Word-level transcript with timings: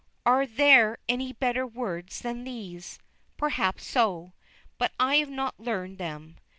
Are 0.25 0.47
there 0.47 0.97
any 1.07 1.31
better 1.31 1.67
words 1.67 2.21
than 2.21 2.43
these? 2.43 2.97
Perhaps 3.37 3.85
so. 3.85 4.33
But 4.79 4.93
I 4.99 5.17
have 5.17 5.29
not 5.29 5.59
learned 5.59 5.99
them. 5.99 6.37